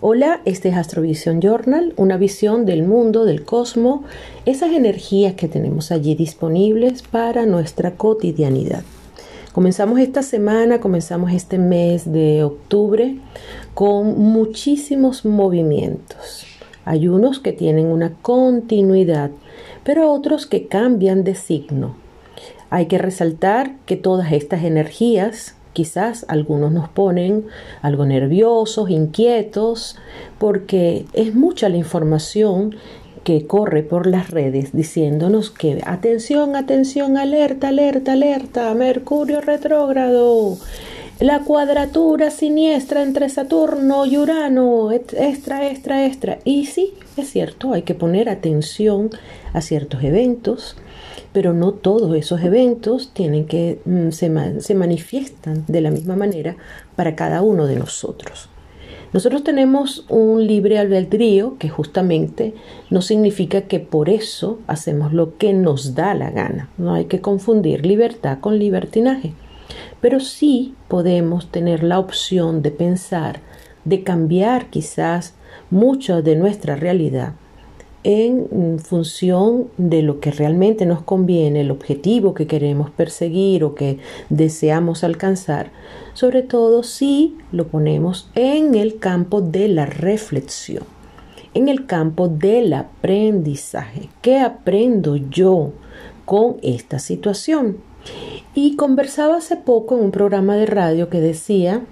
[0.00, 4.02] Hola, este es Astrovision Journal, una visión del mundo, del cosmos,
[4.46, 8.84] esas energías que tenemos allí disponibles para nuestra cotidianidad.
[9.52, 13.16] Comenzamos esta semana, comenzamos este mes de octubre
[13.74, 16.46] con muchísimos movimientos.
[16.84, 19.32] Hay unos que tienen una continuidad,
[19.82, 21.96] pero otros que cambian de signo.
[22.70, 27.46] Hay que resaltar que todas estas energías quizás algunos nos ponen
[27.82, 29.96] algo nerviosos, inquietos,
[30.36, 32.74] porque es mucha la información
[33.22, 40.58] que corre por las redes diciéndonos que atención, atención, alerta, alerta, alerta, Mercurio retrógrado,
[41.20, 46.38] la cuadratura siniestra entre Saturno y Urano, extra, extra, extra.
[46.44, 49.10] Y sí, es cierto, hay que poner atención
[49.52, 50.76] a ciertos eventos,
[51.32, 56.56] pero no todos esos eventos tienen que mm, se, se manifiestan de la misma manera
[56.94, 58.48] para cada uno de nosotros.
[59.12, 62.54] Nosotros tenemos un libre albedrío que justamente
[62.90, 66.68] no significa que por eso hacemos lo que nos da la gana.
[66.78, 69.32] No hay que confundir libertad con libertinaje.
[70.00, 73.40] Pero sí podemos tener la opción de pensar,
[73.84, 75.34] de cambiar quizás
[75.70, 77.34] mucho de nuestra realidad
[78.04, 83.98] en función de lo que realmente nos conviene, el objetivo que queremos perseguir o que
[84.30, 85.70] deseamos alcanzar,
[86.14, 90.84] sobre todo si lo ponemos en el campo de la reflexión,
[91.54, 94.08] en el campo del aprendizaje.
[94.22, 95.72] ¿Qué aprendo yo
[96.24, 97.87] con esta situación?
[98.54, 101.82] Y conversaba hace poco en un programa de radio que decía,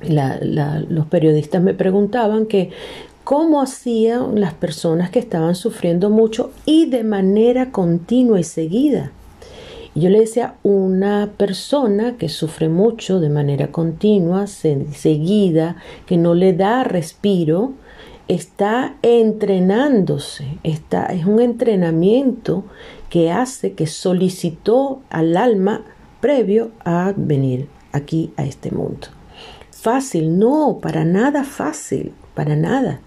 [0.00, 2.70] los periodistas me preguntaban que
[3.24, 9.12] cómo hacían las personas que estaban sufriendo mucho y de manera continua y seguida.
[9.94, 15.76] Y yo le decía, una persona que sufre mucho de manera continua, seguida,
[16.06, 17.72] que no le da respiro,
[18.34, 22.64] está entrenándose, está, es un entrenamiento
[23.10, 25.84] que hace, que solicitó al alma
[26.20, 29.08] previo a venir aquí a este mundo.
[29.70, 33.00] Fácil, no, para nada fácil, para nada.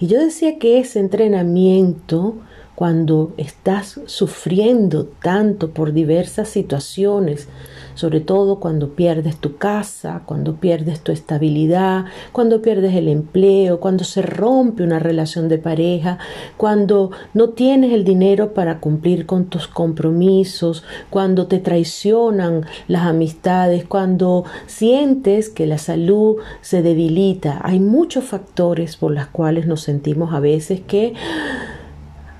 [0.00, 2.36] Y yo decía que ese entrenamiento,
[2.76, 7.48] cuando estás sufriendo tanto por diversas situaciones,
[7.94, 14.04] sobre todo cuando pierdes tu casa, cuando pierdes tu estabilidad, cuando pierdes el empleo, cuando
[14.04, 16.18] se rompe una relación de pareja,
[16.58, 23.86] cuando no tienes el dinero para cumplir con tus compromisos, cuando te traicionan las amistades,
[23.86, 27.58] cuando sientes que la salud se debilita.
[27.64, 31.14] Hay muchos factores por los cuales nos sentimos a veces que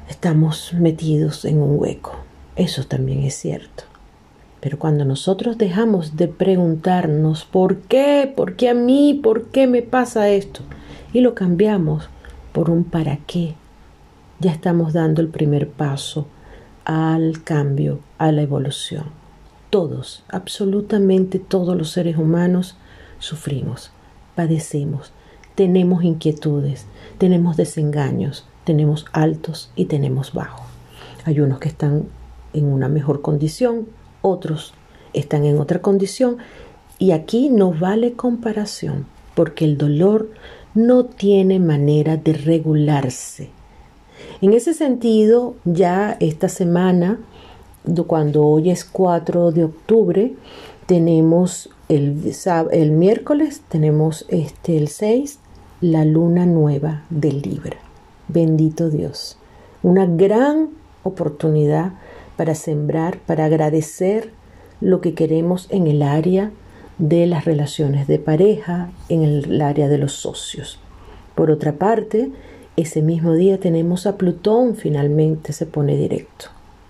[0.09, 2.17] estamos metidos en un hueco.
[2.57, 3.85] Eso también es cierto.
[4.61, 9.83] Pero cuando nosotros dejamos de preguntarnos por qué, por qué a mí, por qué me
[9.83, 10.63] pasa esto,
[11.13, 12.09] y lo cambiamos
[12.53, 13.55] por un para qué,
[14.41, 16.27] ya estamos dando el primer paso
[16.85, 19.05] al cambio, a la evolución.
[19.71, 22.77] Todos, absolutamente todos los seres humanos
[23.19, 23.91] sufrimos,
[24.35, 25.13] padecemos,
[25.55, 26.87] tenemos inquietudes,
[27.19, 30.67] tenemos desengaños, tenemos altos y tenemos bajos.
[31.25, 32.09] Hay unos que están
[32.53, 33.87] en una mejor condición,
[34.21, 34.75] otros
[35.15, 36.39] están en otra condición
[36.99, 40.31] y aquí no vale comparación porque el dolor
[40.75, 43.51] no tiene manera de regularse.
[44.43, 47.21] En ese sentido, ya esta semana,
[48.07, 50.35] cuando hoy es 4 de octubre,
[50.87, 52.33] tenemos el,
[52.73, 55.39] el miércoles, tenemos este, el 6,
[55.81, 57.86] la luna nueva del Libra.
[58.29, 59.39] Bendito Dios.
[59.83, 60.71] Una gran
[61.05, 61.93] oportunidad
[62.37, 64.33] para sembrar, para agradecer
[64.81, 66.51] lo que queremos en el área
[66.99, 70.81] de las relaciones de pareja, en el área de los socios.
[71.35, 72.31] Por otra parte,
[72.77, 76.47] ese mismo día tenemos a Plutón, finalmente se pone directo.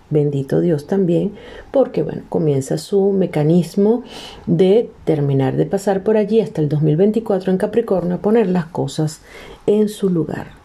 [0.08, 1.32] Bendito Dios también,
[1.72, 4.04] porque bueno, comienza su mecanismo
[4.46, 9.20] de terminar de pasar por allí hasta el 2024 en Capricornio, a poner las cosas
[9.66, 10.55] en su lugar.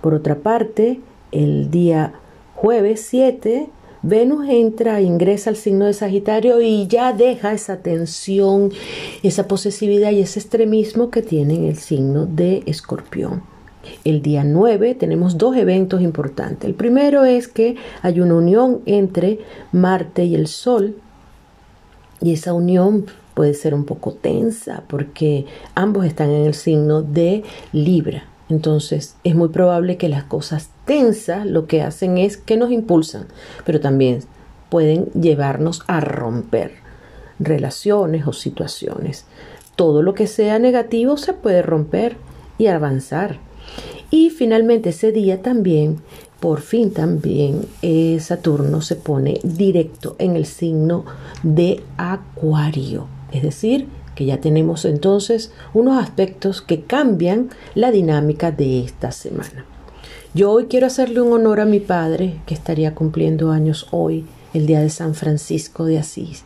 [0.00, 1.00] Por otra parte,
[1.32, 2.14] el día
[2.54, 3.68] jueves 7
[4.02, 8.72] Venus entra, ingresa al signo de Sagitario y ya deja esa tensión,
[9.22, 13.42] esa posesividad y ese extremismo que tiene el signo de Escorpión.
[14.04, 16.66] El día 9 tenemos dos eventos importantes.
[16.66, 20.96] El primero es que hay una unión entre Marte y el Sol
[22.22, 23.04] y esa unión
[23.34, 25.44] puede ser un poco tensa porque
[25.74, 27.42] ambos están en el signo de
[27.72, 28.29] Libra.
[28.50, 33.26] Entonces es muy probable que las cosas tensas lo que hacen es que nos impulsan,
[33.64, 34.20] pero también
[34.68, 36.72] pueden llevarnos a romper
[37.38, 39.24] relaciones o situaciones.
[39.76, 42.16] Todo lo que sea negativo se puede romper
[42.58, 43.38] y avanzar.
[44.10, 45.98] Y finalmente ese día también,
[46.40, 51.04] por fin también, eh, Saturno se pone directo en el signo
[51.42, 53.06] de Acuario.
[53.30, 53.86] Es decir,
[54.20, 59.64] que ya tenemos entonces unos aspectos que cambian la dinámica de esta semana.
[60.34, 64.66] Yo hoy quiero hacerle un honor a mi padre, que estaría cumpliendo años hoy, el
[64.66, 66.44] día de San Francisco de Asís.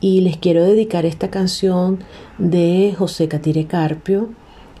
[0.00, 1.98] Y les quiero dedicar esta canción
[2.38, 4.30] de José Catire Carpio,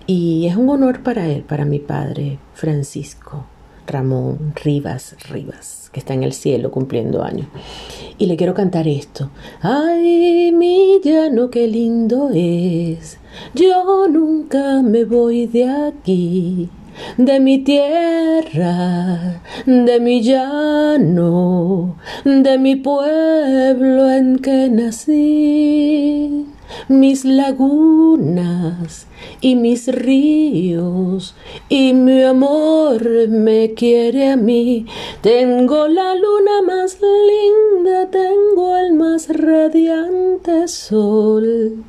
[0.06, 3.44] y es un honor para él, para mi padre Francisco
[3.86, 7.46] Ramón Rivas Rivas, que está en el cielo cumpliendo años.
[8.18, 9.30] Y le quiero cantar esto.
[9.60, 13.18] Ay, mi llano, qué lindo es.
[13.54, 16.70] Yo nunca me voy de aquí
[17.16, 26.46] de mi tierra, de mi llano, de mi pueblo en que nací
[26.88, 29.06] mis lagunas
[29.40, 31.34] y mis ríos
[31.68, 34.86] y mi amor me quiere a mí.
[35.20, 41.84] Tengo la luna más linda, tengo el más radiante sol.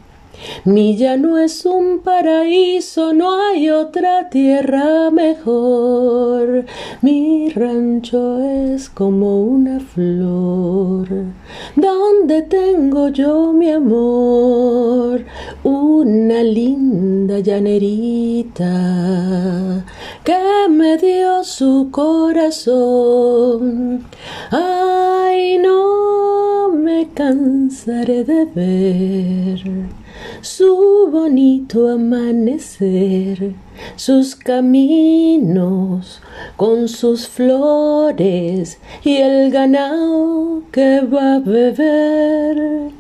[0.63, 6.65] Mi llano es un paraíso, no hay otra tierra mejor.
[7.01, 11.07] Mi rancho es como una flor,
[11.75, 15.23] donde tengo yo mi amor,
[15.63, 18.65] una linda llanerita
[20.23, 22.85] que me dio su corazón.
[24.51, 30.04] Ay, no me cansaré de ver
[30.45, 33.53] su bonito amanecer,
[33.95, 36.21] sus caminos
[36.55, 42.91] con sus flores y el ganado que va a beber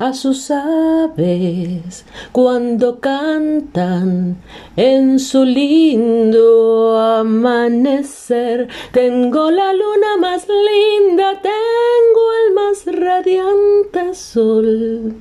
[0.00, 4.36] a sus aves cuando cantan
[4.74, 8.68] en su lindo amanecer.
[8.92, 15.14] Tengo la luna más linda, tengo el más radiante sol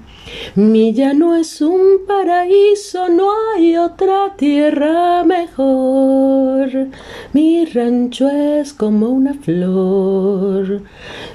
[0.56, 6.88] mi llano es un paraíso, no hay otra tierra mejor.
[7.34, 10.82] Mi rancho es como una flor,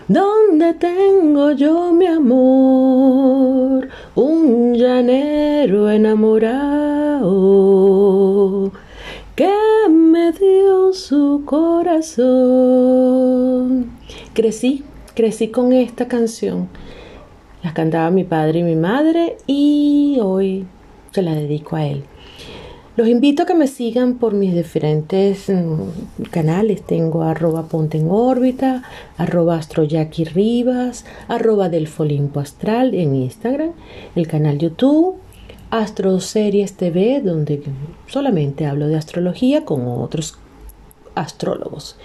[0.08, 6.52] donde tengo yo mi amor, un llanero enamorado
[9.34, 9.52] que
[9.88, 12.22] me dio su corazón.
[14.34, 16.68] Crecí, crecí con esta canción
[17.62, 20.66] las cantaba mi padre y mi madre y hoy
[21.12, 22.04] se la dedico a él.
[22.94, 26.82] Los invito a que me sigan por mis diferentes mm, canales.
[26.82, 28.82] Tengo arroba ponte en órbita,
[29.16, 33.70] arroba astroyaki rivas, arroba del folimpo astral en Instagram,
[34.14, 35.16] el canal YouTube,
[35.70, 37.62] Astro Series TV, donde
[38.08, 40.36] solamente hablo de astrología con otros
[41.14, 41.96] astrólogos.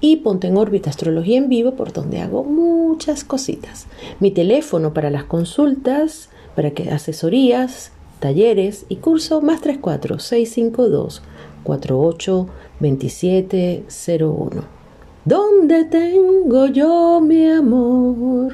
[0.00, 2.42] Y ponte en órbita astrología en vivo por donde hago
[2.92, 3.86] muchas cositas.
[4.20, 7.90] Mi teléfono para las consultas, para que asesorías,
[8.20, 11.22] talleres y curso más 34 652
[11.64, 12.48] 48
[12.80, 13.84] 27
[14.20, 14.62] 01.
[15.24, 18.52] ¿Dónde tengo yo mi amor?